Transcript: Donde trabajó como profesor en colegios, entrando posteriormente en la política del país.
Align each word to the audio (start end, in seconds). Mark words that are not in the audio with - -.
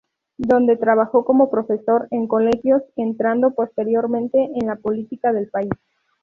Donde 0.39 0.77
trabajó 0.77 1.23
como 1.25 1.51
profesor 1.51 2.07
en 2.09 2.27
colegios, 2.27 2.81
entrando 2.95 3.53
posteriormente 3.53 4.49
en 4.59 4.65
la 4.65 4.77
política 4.77 5.31
del 5.31 5.47
país. 5.49 5.69